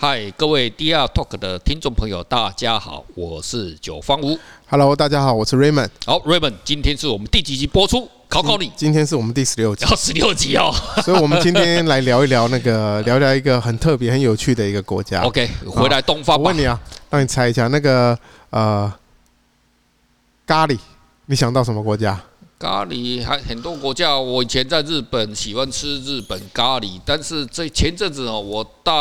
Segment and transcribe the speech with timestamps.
[0.00, 4.38] 嗨，各位 DR Talk 的听众朋友，大家好，我是九方吴。
[4.68, 5.88] Hello，大家好，我是 Raymond。
[6.06, 8.08] 好，Raymond，今天是我们第几集播出？
[8.28, 8.70] 考考你。
[8.76, 9.84] 今天是我们第十六集。
[9.84, 10.72] 要十六集哦。
[11.02, 15.22] 所以，我们今天来聊一聊那个， 聊聊一个很特别、很有趣的一个国家。
[15.22, 16.38] OK，回来东方。
[16.38, 16.80] 我问你啊，
[17.10, 18.16] 让你猜一下，那个
[18.50, 18.92] 呃，
[20.46, 20.78] 咖喱，
[21.26, 22.16] 你想到什么国家？
[22.58, 28.92] 咖喱还很多国家，我以前在日本喜欢吃日本咖喱，但是这前阵子哦，我在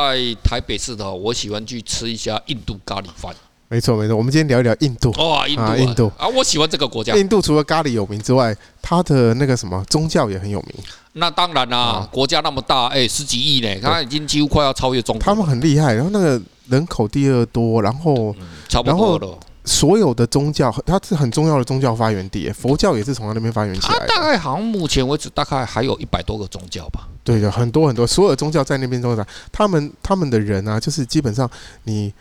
[0.43, 3.35] 台北市的，我喜欢去吃一下印度咖喱饭。
[3.70, 5.11] 没错没错，我们今天聊一聊印度。
[5.13, 7.16] 哇，印度啊，印度啊，我喜欢这个国家。
[7.16, 10.75] 印度除了咖喱有名之外，它的那个什么宗教也很有名。
[11.13, 15.23] 那当然啦，国家那么大，哎，十几亿呢，它已经几乎快要超越中国。
[15.23, 18.35] 他们很厉害，然后那个人口第二多，然后
[18.69, 19.38] 差不多了。
[19.67, 22.49] 所有的宗教，它是很重要的宗教发源地。
[22.52, 24.08] 佛教也是从它那边发源起来的。
[24.08, 27.08] 大概好像目前为止，大概还有一百多个宗教吧。
[27.23, 29.27] 对的，很多很多，所有宗教在那边都在。
[29.52, 31.47] 他们他们的人啊，就是基本上
[31.83, 32.14] 你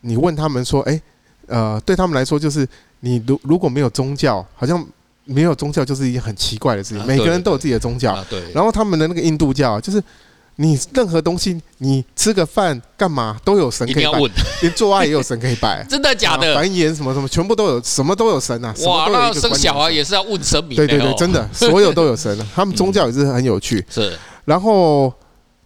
[0.00, 1.00] 你问他们说，哎，
[1.46, 2.66] 呃，对他们来说，就是
[3.00, 4.82] 你如如果没有宗教，好像
[5.24, 7.06] 没有宗教就是一件很奇怪的事情。
[7.06, 8.24] 每个人都有自己的宗教。
[8.30, 8.50] 对。
[8.52, 10.02] 然后他们的那个印度教，就是。
[10.60, 14.18] 你任何东西，你吃个饭干嘛都有神可以拜，
[14.60, 16.52] 连做爱也有神可以拜， 真的假的？
[16.52, 18.74] 繁衍什么什么，全部都有，什么都有神啊！
[18.84, 20.74] 哇，那生小孩也是要问神明。
[20.74, 22.36] 对对对，真的， 所有都有神。
[22.54, 23.84] 他们宗教也是很有趣。
[23.88, 24.18] 是。
[24.44, 25.12] 然后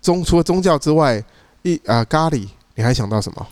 [0.03, 1.23] 宗除了宗教之外，
[1.63, 3.47] 一啊咖喱，你还想到什么？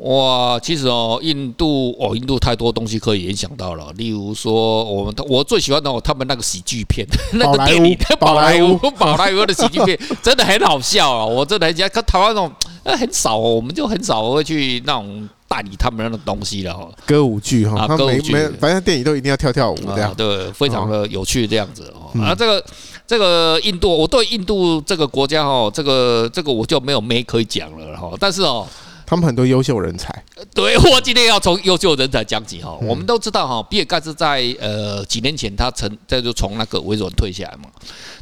[0.00, 3.92] 哇，其实哦，印度哦，印度太多东西可以联想到了。
[3.96, 11.24] 例如说，我们我最喜欢的哦，他们那个喜剧片， 那个电影， 宝莱坞，宝莱坞的喜剧片真的很好笑啊！
[11.26, 12.52] 我真的很喜欢，看台湾那种
[12.84, 16.88] 呃很少哦，我们就很少会去那种代理他们那种东西了哈。
[17.04, 22.16] 歌舞剧哈，歌舞剧，反正电影都一定要跳跳舞这样，对，非常的有趣这样子哦。
[22.22, 22.64] 啊，这个
[23.04, 28.12] 这个印度，我对印度这个国家哈，这个这个我就没有没可以讲了哈。
[28.20, 28.64] 但是哦。
[29.08, 30.22] 他们很多优秀人才，
[30.54, 32.76] 对，我今天要从优秀人才讲起哈。
[32.82, 37.70] 我们都知道哈，比尔盖茨在呃几年前他曾在就从那个微软退下来嘛。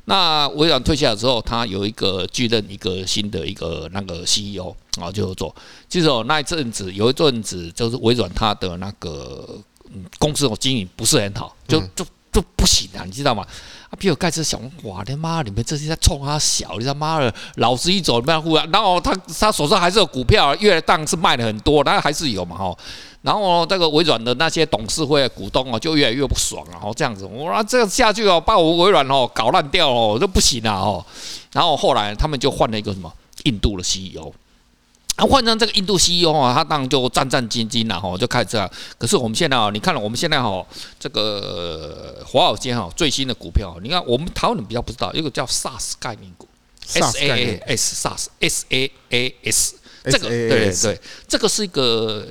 [0.05, 5.53] 那微软退下来之后，他有一个继任一个新的一个那个 CEO 啊，就做。
[5.89, 9.59] 其实哦，那一阵子有一阵子就是微软它的那个
[10.21, 13.45] 公司哦经营不是很好，就就就不行啊，你知道吗？
[13.89, 22.77] 啊，比尔盖茨想，哇，他妈，你们这些在冲他小，你他妈的，老子一走，你们忽然，然后他他手上还是有股票，越来当是卖了很多，但还是有嘛，哈。
[23.23, 31.05] 然后这个微软的那些董事会股东哦，就越来越不爽了，哈，这样子，哇，这样下去哦，把我微软哦搞烂掉哦，这不行啊，哦。
[31.53, 33.13] 然后后来他们就换了一个什么
[33.45, 34.33] 印度的 CEO。
[35.17, 38.71] 啊，换成这个印度 CEO 啊，他当然就战战兢兢了哈，就开始这样。
[38.99, 40.65] 可是我们现在啊，你看了我们现在哈，
[41.01, 46.47] 这个华尔街哈最新的股票，你看我们台湾人比较不知道，一个叫 SARS 概念股
[46.87, 49.75] ，S A A S SaaS S A A S。
[50.09, 52.25] 这个对对对，这个是一个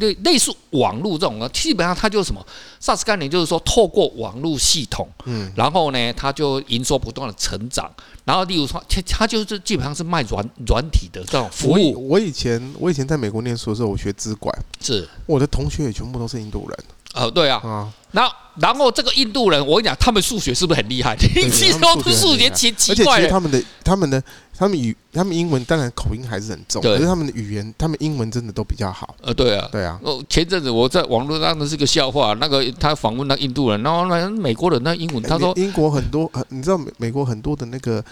[0.00, 2.44] 类类似网络这种啊，基本上它就是什么
[2.82, 7.88] ？SaaS 概念就是说，透过网络系统，嗯，然后呢，它就营收不断的成长，
[8.24, 12.08] 然后例如说，它它就是基本上是卖软软体的这种服务。
[12.08, 16.78] 我以前我以前在美国念书的时候，我学资管，是我的同学也全部都是印度人。
[17.14, 21.16] 哦，对啊，啊，然后然后这个印度人，我跟你讲，他们数学是不是很厉害？
[21.34, 24.22] 你 其实都数学奇奇怪，而且他们的他们的
[24.56, 29.14] 他们语他们英文当然口音还是很重，可是他们的语言，他们英文真的都比较好。
[29.22, 29.98] 呃，对啊，对啊。
[30.02, 38.04] 哦，前阵子我在网络上的是个笑话，那个他访问那印度人，然后那美国人那英文，他说英国很多，你知道美美国很多的那个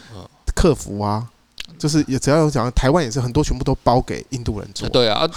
[0.55, 1.27] 客服啊。
[1.79, 4.89] 就是也只要有讲台湾也是很多全部都包给印度人做。
[4.89, 5.29] 对啊，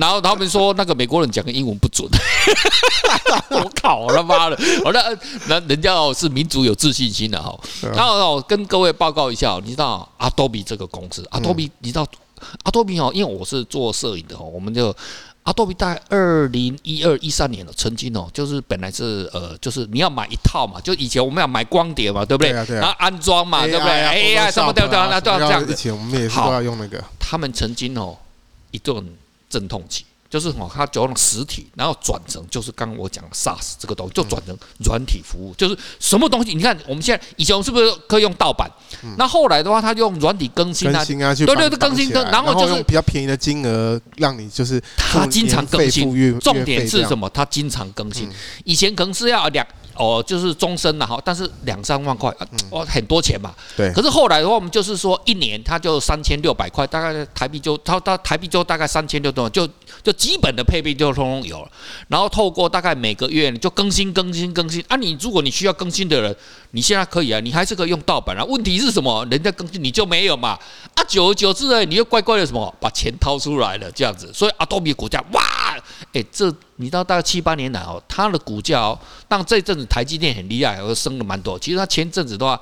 [0.00, 2.08] 然后他们说那个美国人讲的英文不准，
[3.50, 7.58] 我靠，我他妈的，我那那人家是民族有自信心的哈。
[7.94, 12.06] 然后我跟各位报告一下，你知道阿多比这个公司阿多比你知道
[12.62, 14.94] 阿多比哦，因为我是做摄影的哦，我们就。
[15.44, 22.50] 阿多比在二零一二一三年了，曾经哦，就是本来是呃，就是你要买一套嘛，就以前我们要买光碟嘛，对不对？
[22.52, 22.80] 对啊，对啊。
[22.80, 24.98] 然后安装嘛，对不对？AI 什么对不对？
[25.10, 25.72] 那都要这样子。
[25.72, 27.02] 以前我们也是都要用那个。
[27.20, 28.16] 他们曾经哦，
[28.70, 29.06] 一顿
[29.50, 30.04] 阵痛期。
[30.34, 36.54] 就是哦，它就用实体，然后转成就是刚刚我讲的 SaaS 这个东西，就转成软体服务，就是什么东西？
[36.54, 38.68] 你看我们现在以前我们是不是可以用盗版？
[39.16, 46.40] 那后来的话，它就用软体更新啊，对对对，更新更，然后就是比较便宜的金额，让你就是它经常更新。
[46.40, 47.30] 重点是什么？
[47.30, 48.28] 它经常更新。
[48.64, 49.64] 以前可能是要两
[49.96, 52.34] 哦，就是终身了哈，但是两三万块，
[52.70, 53.54] 哦，很多钱嘛。
[53.76, 53.92] 对。
[53.92, 59.68] 可是后来的话，我们就是说一年他就三千六百块，大概台币就他他台币就大概三千六多，就
[60.02, 61.68] 就基本的配备就通通有了。
[62.08, 66.36] 然后透过大概每个月就更新更新更新啊，你如果你需要更新的人，
[66.74, 68.44] 你现在可以啊，你还是可以用盗版啊。
[68.44, 69.24] 问题是什么？
[69.30, 70.58] 人家更新你就没有嘛？
[70.96, 75.42] 啊，久而久之呢，你又乖乖的什么把钱掏出来了这样子，所以阿多米股价哇，
[76.12, 78.98] 哎，这你知道大概七八年来哦，它的股价哦，
[79.28, 81.56] 但这阵子台积电很厉害，而升了蛮多。
[81.56, 82.60] 其实它前阵子的话，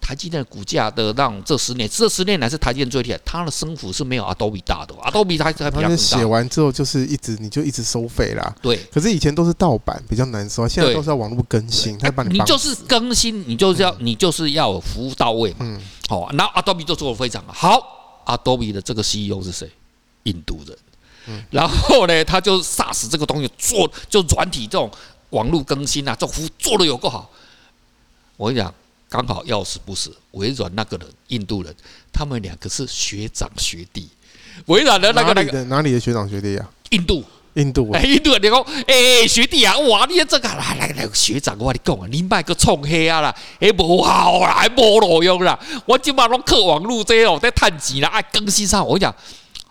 [0.00, 5.96] 台积电的股价的让这十年这十年来是台积电最厉害，它的升幅是没有 Adobe 大的，Adobe 它还比较更大。
[5.96, 8.54] 写完之后就是一直你就一直收费啦。
[8.62, 8.76] 对。
[8.92, 12.38] 可是以前都是盗版比较难收，现在都是要网络更新，它帮你。
[12.38, 15.58] 你就是更新，你就是要你就是要服务到位嘛。
[15.60, 15.80] 嗯。
[16.08, 18.22] 好，然后 Adobe 就做的非常好。
[18.26, 19.70] Adobe 的这个 CEO 是谁？
[20.24, 20.76] 印度人。
[21.26, 21.44] 嗯。
[21.50, 24.90] 然后呢，他就 SaaS 这个东西做就软体这种
[25.30, 27.30] 网络更新啊，这服务做的有够好。
[28.36, 28.74] 我跟你讲，
[29.10, 31.74] 刚好要死不死，微软那个人，印度人，
[32.12, 34.08] 他们两个是学长学弟。
[34.66, 36.70] 微软的那个那个哪里的学长学弟啊？
[36.90, 37.22] 印度。
[37.54, 49.14] 印度，哎，印度人，你讲，哎，学弟啊，哇，你这个来来来，学长，我跟你讲啊，你卖个冲黑啊啦，哎，不好啦，还无路用啦，我今晚拢靠网络这哦，在探钱啦，爱更新上，我跟你讲，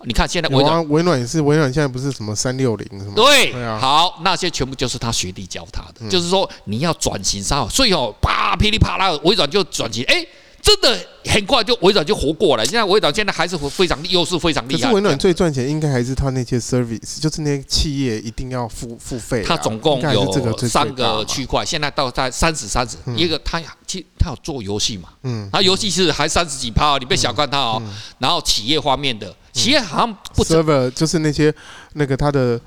[0.05, 3.13] 你看现在微软，微软也是，微软现在不是什么三六零什么？
[3.15, 10.25] 对，好，那些全部就是他学弟教他的，就是说你要转型上，所以哦，啪噼里啪啦，微软就转型，哎。
[10.61, 14.81] 真的很快就微软就活过来，现在微软现在还是非常优势，非常厉害。
[14.81, 19.41] 可是微软最赚钱应该还是他那些 service，就是那些企业一定要付付费。
[19.41, 20.29] 他总共有
[20.67, 22.97] 三个区块，现在到在三十三十。
[23.15, 23.57] 一个他
[23.87, 27.81] 其实他有做游戏嘛，嗯，他游戏是还三十几趴，你别小看他哦。
[28.17, 31.53] 然后企业方面的企业好像不 server 就是那些
[31.93, 32.59] 那个他的。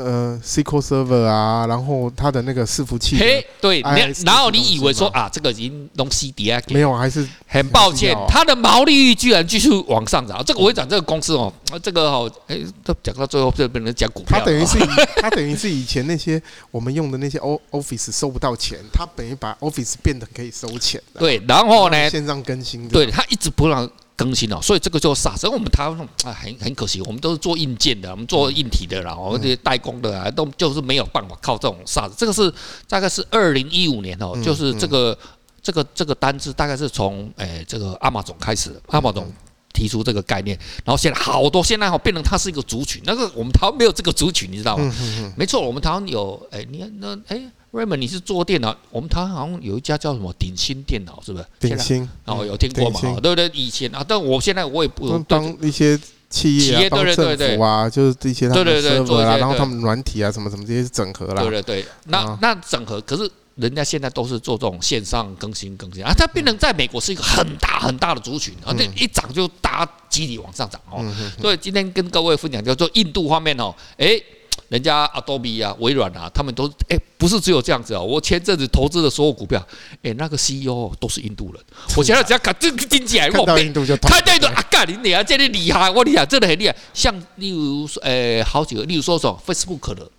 [0.00, 3.80] 呃，SQL Server 啊，然后它的那个伺服器，嘿，对，
[4.24, 10.40] 然后你以为说啊，这个已经弄 CDI，没有，还是很抱歉，它的毛利率居然继续往上涨。
[10.44, 11.52] 这个我会讲这个公司哦，
[11.82, 14.38] 这个哦，哎，都讲到最后就变成讲股票。
[14.38, 14.78] 它等于是，
[15.20, 16.40] 它等于是以前那些
[16.70, 17.36] 我们用的那些
[17.72, 21.02] Office 收不到钱，它等于把 Office 变得可以收钱。
[21.18, 23.90] 对，然后呢，线上更新，对，它一直不让。
[24.18, 25.36] 更新了，所以这个就傻。
[25.36, 32.16] 所以我们台湾啊，很很可惜，我们都是做硬件的，我们做硬体的，然后这些代工的啊，都就是没有办法靠这种傻子。
[32.18, 32.52] 这个是
[32.88, 35.16] 大概是二零一五年哦，就是这个
[35.62, 39.32] 这个这个单子大概是从诶这个阿马总开始，阿马总
[39.72, 44.92] 提出这个概念，然后现在好多现在哦变成它是一个族群，那个我们台湾没有这个族群，你知道吗？
[45.36, 47.48] 没错，我们台湾有诶，你看那诶。
[47.78, 48.76] Raymond，你是做电脑？
[48.90, 51.46] 我们台湾好像有一家叫什么鼎新电脑，是不是？
[51.60, 53.00] 鼎新，哦，有听过嘛？
[53.20, 53.48] 对不对？
[53.54, 55.96] 以前啊，但我现在我也不当一些
[56.28, 61.42] 企业啊，帮政府啊，就是这些他们的 server 啊，然后他们软体啊，什么什么这些是整合啦。
[61.42, 71.04] 对对对，那那整合，可是人家现在都是做这种线上更新更新啊，它变成在美国是一个很大很大的族群啊，这一涨就大家集体往上涨哦。
[71.40, 74.20] 所以今天跟各位分享，叫做印度方面哦，诶。
[74.68, 78.00] 人家 Adobe 啊、微软啊，他们都哎、欸，不是只有这样子啊。
[78.00, 79.58] 我前阵子投资的所有股票，
[80.02, 81.62] 哎、欸，那个 CEO 都是印度人。
[81.96, 85.90] 我现在只要看这个经济，我看到印度就看到印度啊，干你啊，真的厉害！
[85.90, 86.76] 我跟你讲，真的很厉害。
[86.92, 90.10] 像例如说，哎、欸，好几个，例如说什么 Facebook 的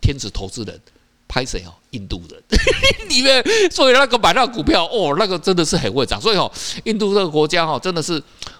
[0.00, 0.80] 天使投资人
[1.28, 1.74] 拍谁哦？
[1.90, 2.42] 印度人
[3.10, 6.18] 里面，所以那个买那个股票哦，那个真的是很会涨。
[6.18, 6.50] 所以哦，
[6.84, 8.14] 印度这个国家哦，真的是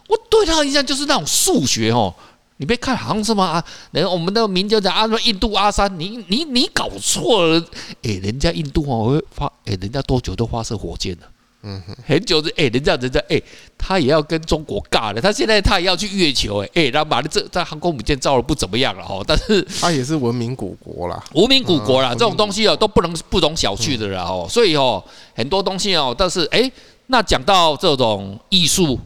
[0.09, 2.15] 我对他的印象就是那种数学哦。
[2.61, 7.65] 你别看好像什么啊，人我们的名叫叫啊印度阿三，你你你搞错了，
[8.03, 11.27] 哎，人家印度哦会发，哎，人家多久都发射火箭了，
[11.63, 13.41] 嗯哼，很久的，哎，人家人家哎，
[13.79, 25.01] 他也要跟中国尬了，他现在他也要去月球，哎，哎，然后把这这航空母舰造的不怎么样了哈，但是他也是文明古国啦，文明古国啦，这种东西哦都不能不容小觑的啦哦，所以哦
[25.37, 26.69] 很多东西哦，但是哎，
[27.07, 28.99] 那讲到这种艺术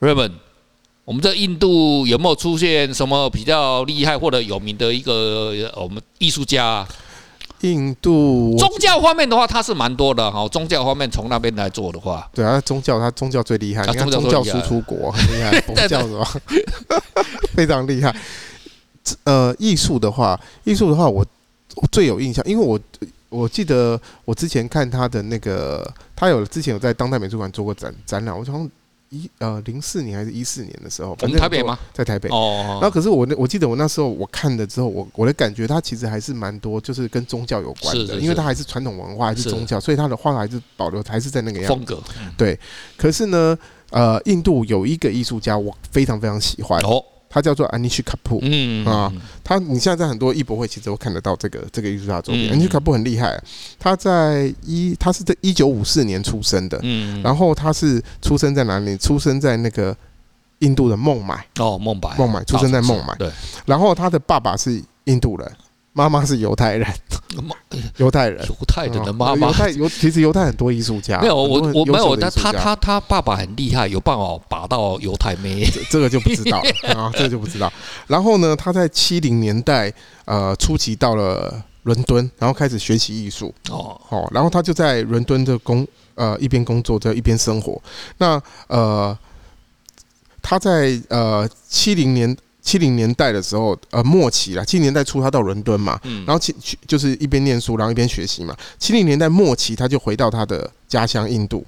[0.00, 0.32] ，Raymond。
[1.08, 6.86] 我们这印度有没有出现什么比较厉害或者有名的一个我们艺术家？
[7.62, 10.46] 印度宗教方面的话，它是蛮多的哈。
[10.48, 16.30] 宗教方面从那边来做的话，对啊，宗教它宗教最厉害，你看宗教输出国很厉害， 佛教是吧？
[17.56, 18.14] 非常厉害。
[19.24, 21.24] 呃，艺术的话，艺术的话，我
[21.90, 22.78] 最有印象，因为我
[23.30, 28.70] 我记得我之前看他的那个，他有之前有在当代美术馆做过展展览，我好像。
[29.10, 31.78] 一呃零四年还是一四年的时候，在台北吗？
[31.92, 32.28] 在台北。
[32.30, 32.78] 哦。
[32.80, 42.02] 然后可是我那我记得我那时候我看了之后，我我的感觉它其实还是蛮多，就是跟宗教有关的，因为它还是传统文化还是宗教，所以它的画还是保留还是在那个样子风格。
[42.36, 42.58] 对。
[42.96, 43.58] 可是呢，
[43.90, 46.80] 呃，印度有一个艺术家我非常非常喜欢。
[46.82, 47.02] 哦。
[47.28, 48.86] 他叫做安妮许卡布，嗯。
[48.86, 49.12] 啊，
[49.44, 52.48] 他你现在在很多艺博会其实都看得到这个这个艺术家的作品。
[52.50, 53.40] 安妮许卡布很厉害，
[53.78, 58.96] 他在一他是在一九五四年出生的，嗯，然后他是出生在哪里？
[58.96, 59.96] 出生在那个
[60.60, 61.46] 印度的孟买。
[61.58, 63.30] 哦，孟买，孟买出生在孟买，对，
[63.66, 65.52] 然后他的爸爸是印度人。
[65.98, 66.86] 妈妈是犹太人，
[67.98, 69.48] 犹太人，犹太人的妈妈。
[69.48, 76.62] 犹太犹其实犹太很多艺术家，没有我我没有，但他他他爸爸很厉害，有办法把到犹太妹，这个就不知道
[76.94, 77.72] 啊，这个就不知道。
[78.06, 79.92] 然后呢，他在七零年代
[80.24, 87.82] 呃初期到了伦敦，然后开始学习艺术哦哦，然后他就在伦敦的工呃一边工作在一边生活。
[88.18, 89.18] 那呃
[90.40, 92.36] 他在呃七零年。
[92.60, 94.64] 七零年代的时候，呃，末期了。
[94.64, 96.54] 七零年代初，他到伦敦嘛，然后七
[96.86, 98.54] 就是一边念书，然后一边学习嘛。
[98.78, 101.64] 七零年代末期，他就回到他的家乡印度，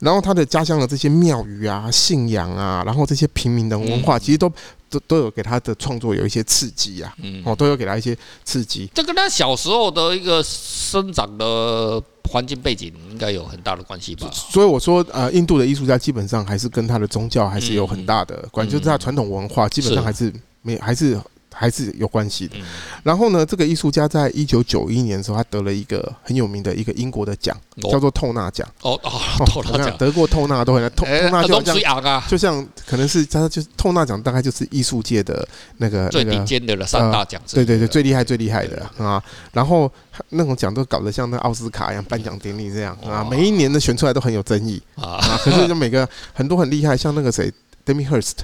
[0.00, 4.52] 然后他的家乡的这些庙宇啊、信仰啊，然后这些平民的文化，其实都
[4.88, 7.14] 都都有给他的创作有一些刺激啊，
[7.44, 8.90] 哦，都有给他一些刺激。
[8.94, 14.30] 这跟他小时候的一个生长的环境背景应该有很大的关系吧？
[14.32, 21.20] 所以我说，呃，印度的艺术家基本上还是跟他的宗教还是有很大的关系，就是他传统文化基本上还是没还是。
[21.58, 22.56] 还是有关系的。
[23.02, 27.56] 然后呢，这个艺术家在一九九一年的时候，他得了一个很有名的一个英国的奖，
[27.90, 28.68] 叫做透纳奖。
[28.82, 29.10] 哦哦，
[29.46, 35.48] 透纳奖得过透纳都很透透纳就像就像可能是他就是透纳奖，大概就是艺术界的
[35.78, 37.40] 那个最顶尖的了三大奖。
[37.50, 39.22] 对对对，最厉害最厉害的啊。
[39.52, 39.90] 然后
[40.28, 45.18] 那种奖都搞得像那奥斯卡一样颁奖典礼这样啊，每一年的选出来都很有争议啊。
[45.42, 47.50] 可是就每个很多很厉害，像那个谁。
[47.86, 48.38] Demihurst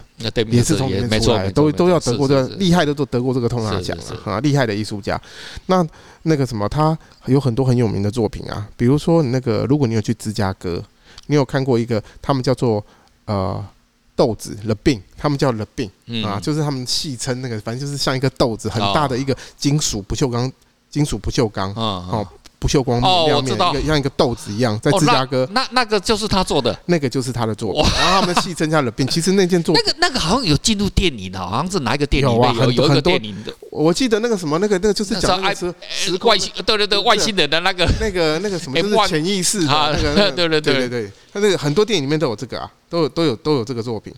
[0.53, 4.39] 也是从里面出来，都都要得过这个厉害的都得过这个通拿奖了啊！
[4.39, 5.21] 厉害的艺术家，
[5.67, 5.85] 那
[6.23, 6.97] 那个什么，他
[7.27, 10.81] 有很多很有名的作品啊，比如说那个，如果你有去芝加哥，
[11.27, 12.85] 你有看过一个，他们叫做
[13.25, 13.65] 呃
[14.15, 15.91] 豆子 The Bean，他们叫 The Bean
[16.25, 20.51] 啊，就是他们戏称那个，反正就是像一个豆子，很大的一个金属不锈钢，
[20.89, 22.25] 金属不锈钢哦。
[22.63, 29.05] 不锈光哦，我知道，一个像一个豆子一样，在芝加哥，那那个就是他做的，那个就是他的作品，然后他们戏称他的病。
[29.11, 32.29] 其实那件作那个那个好像有进入电影的，好像是哪一个电影？
[32.33, 33.53] 有啊，有有一个电影的。
[33.69, 35.75] 我记得那个什么，那个那个就是讲那个
[36.25, 44.15] 外星，对对对，外星人的那个那个那个 什么，就是潜意识啊那个，对对对对对，他那个很多电影里面都有这个啊，都有都有都有这个作品。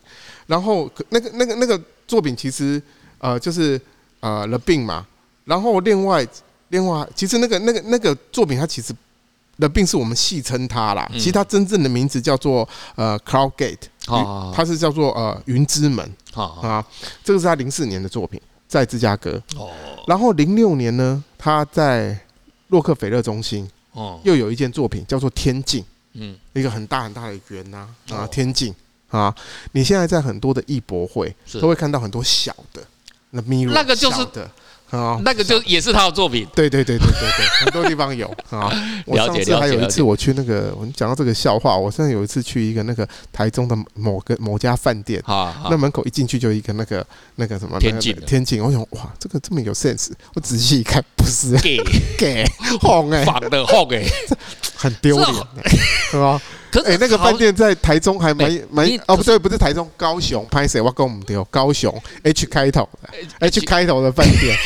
[0.47, 2.83] 然后那个那个那个作品其实
[3.17, 3.81] 呃就是
[4.21, 5.07] 呃 The Bean 嘛，
[5.47, 6.27] 然后另外
[6.69, 8.95] 另外其实那个那个那个作品它其实。
[9.57, 16.05] 的病是我们戏称它啦，其实它真正的名字叫做呃 Cloud Gate，它是叫做呃云之门
[16.35, 16.85] 啊，
[17.23, 19.41] 这个是他零四年的作品，在芝加哥。
[19.57, 19.71] 哦
[20.09, 22.19] 然后零六年呢，他在
[22.71, 28.75] 洛克菲勒中心哦又有一件作品叫做天境，嗯，一个很大很大的圆呐啊天境
[29.09, 29.33] 啊，
[29.71, 32.83] 你现在在很多的艺博会都会看到很多小的
[33.31, 34.51] 那 mirror，那个就是的。
[34.91, 36.47] 啊，那个就也是他的作品。
[36.55, 38.71] 对对对对对对，很多地方有 啊。
[39.07, 47.05] 我上次还有一次我去那个，我们讲到这个笑话，我上次有一次去一个那个台中的某个某家饭店，那门口一进去就一个那个
[47.37, 48.63] 那个什么天井，天井。
[48.65, 50.11] 我想哇，这个这么有 sense。
[50.35, 51.79] 我仔细一看，不是 给
[52.17, 52.45] 给
[52.81, 54.05] 红哎，仿的红哎，
[54.77, 55.35] 很丢脸，
[56.11, 56.41] 是吧？
[56.75, 60.45] 可是，那个饭店在台中还蛮蛮哦，不对，不是台中，高雄。
[60.51, 60.81] 拍谁？
[60.81, 64.57] 我讲唔对，高雄 H 开头的 H 开头的饭店，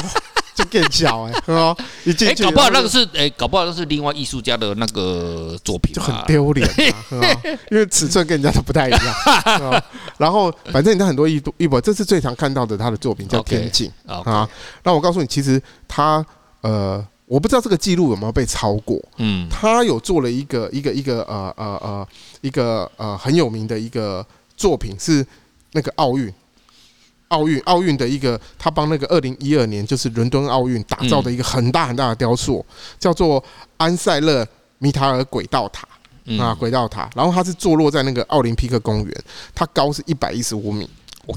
[0.54, 1.74] 就更小哎，是吧？
[2.04, 7.40] 一进去，搞不好那个是哎，搞不好那是另外艺术家的那个作品，就很丢脸，啊
[7.72, 9.82] 因为尺寸跟人家都不太一样。
[10.18, 14.46] 然后，反正你看很多艺艺博，这是最常看到的他的作品叫天镜啊。
[14.82, 16.24] 那我告诉你，其实他
[16.60, 17.04] 呃。
[17.26, 19.00] 我不知道这个记录有没有被超过。
[19.16, 22.08] 嗯，他有做了一个一个一个呃呃呃
[22.40, 24.24] 一个呃很有名的一个
[24.56, 25.26] 作品，是
[25.72, 26.32] 那个奥运。
[27.28, 32.64] 奥运奥运的一个，他帮那个二零一二年就是伦敦奥运打造的一个很大很大的雕塑，
[33.00, 33.42] 叫做
[33.78, 34.46] 安塞勒
[34.78, 35.88] 米塔尔轨道塔
[36.38, 40.88] 啊轨道塔，然后它是坐落在那个奥林匹克公园，它高是一百一十五米，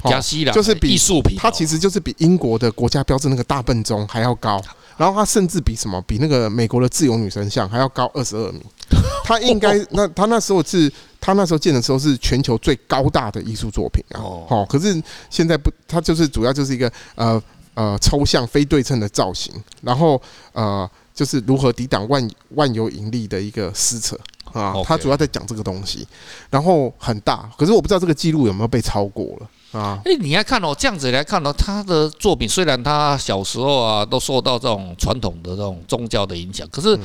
[0.04, 4.62] 加西拉就是比艺术品，它其实就是比英国的国家标志那个大笨钟还要高。
[4.98, 8.60] 然后他甚至比什么比那个美国的自由女神像还要高二十二米，
[9.24, 20.20] 他应该那他那时候是他那时候建的时候是全球最高大的艺术作品啊，哦，可是现在不，他就是主要就是一个呃呃抽象非对称的造型，然后
[20.52, 24.18] 呃就是如何抵挡万万有引力的一个撕扯。
[24.54, 26.08] 啊，他主要在讲这个东西，
[26.48, 29.48] 然后很大，可是我不知道这个记录有没有被超过了。
[29.72, 36.98] 啊，哎，你来看哦，这样子来看哦，他的作品虽然他小时候啊都受到这种传统的这种宗教的影响，可是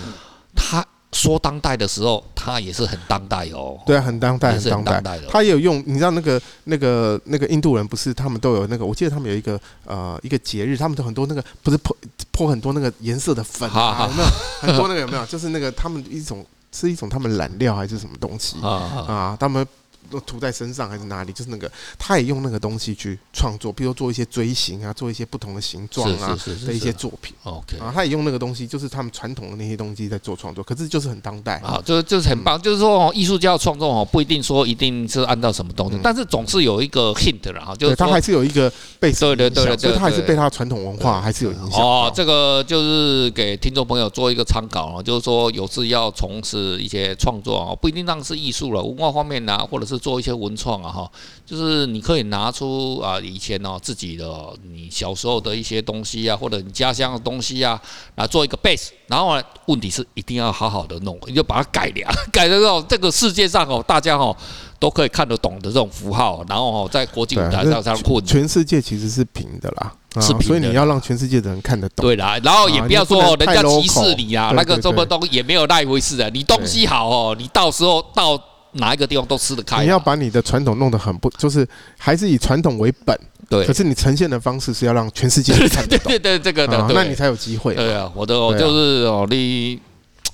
[0.56, 3.78] 他说当代的时候，他也是很当代哦。
[3.86, 5.02] 对啊，很当代，很当代。
[5.02, 5.28] 代的。
[5.28, 8.86] 他也有用，你知道那个那个那个印度人不是他们都有那个？
[8.86, 11.96] 我记得他们有一个呃一个节日，他们都很多那个不是泼
[12.32, 14.30] 泼很多那个颜色的粉啊，有没有？
[14.62, 15.26] 很多那个有没有？
[15.26, 18.70] 就是那个他们一种是一种他们染料还是什么东西啊
[19.06, 19.38] 啊？
[19.38, 19.68] 他们。
[20.10, 21.32] 都涂在身上还是哪里？
[21.34, 27.34] 就是那个，他也用那个东西去创作，比如做一些锥形啊，做一些不同的形状啊的一些作品。
[27.44, 32.62] OK 啊，他也用那个东西，就是他们传统的那些东西在做创作，可是就是很当代啊，就就是很棒。
[32.62, 41.82] 就是说哦，艺术家创作哦，不一定说一定是按照什么东西，但是总是有一个 hint 了哈，就是他还是有一个被对，对对对，所以他还是被他传统文化还是有影响。
[41.82, 50.74] 哦，这个就是给听众朋友做一个参考哦，就是说有志要从事一些创作哦，不一定当是艺术了，文化方面啊，或者是做一些文创。
[50.84, 51.12] 啊哈，
[51.46, 54.28] 就是你可以拿出啊以前哦自己的
[54.72, 57.82] 你小时候的一些东西啊，或者你家乡的东西啊，
[58.16, 58.90] 来做一个 base。
[59.08, 64.36] 然后呢，问题是一定要好好的弄，你就把它改良， 改的这种这个世界上哦，大家哦
[64.80, 68.26] 都可以看得懂的这种符号，然后哦在国际舞台上上混。
[68.26, 72.04] 全世界其实是平的啦，是平的，所以你要让全世界的人看得懂。
[72.04, 76.30] 对啦，然后也不要说哦，人家歧视你啊，那个这么东也没有那一回事的。
[76.32, 78.42] 你东西好哦，你到时候到。
[78.74, 79.82] 哪一个地方都吃得开。
[79.82, 83.18] 你要把你的传统弄得很不，就是还是以传统为本。
[83.50, 83.66] 对。
[83.66, 86.12] 可是你呈现的方式是要让全世界都看得懂。
[86.12, 87.76] 对对对，这个的，那你才有机会。
[87.76, 89.80] 对啊，我的就是哦，你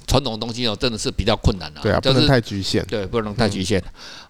[0.10, 1.80] 传统的东西哦，真的是比较困难的。
[1.82, 2.84] 对啊，不能太局限。
[2.88, 3.82] 对，不能太局限。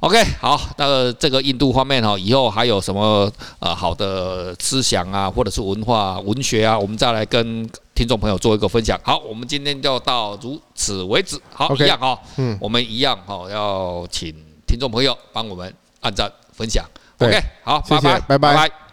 [0.01, 7.67] OK，好，那这个印度方面哈，以后还有什么呃好的思想啊，或者是文化、文学啊，我们再来跟。
[7.95, 11.37] 听众朋友做一个分享，好，我们今天就到如此为止。
[11.51, 14.33] 好，okay, 一样哈，嗯，我们一样哈，要请
[14.65, 16.85] 听众朋友帮我们按赞分享。
[17.17, 18.53] OK，好，谢谢拜拜，拜拜。
[18.55, 18.88] 拜拜。